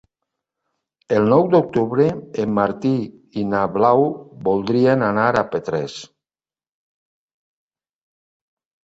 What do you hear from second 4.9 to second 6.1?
anar a Petrés.